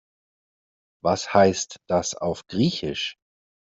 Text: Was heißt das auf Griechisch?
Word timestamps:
Was 1.03 1.31
heißt 1.31 1.77
das 1.87 2.15
auf 2.15 2.47
Griechisch? 2.47 3.19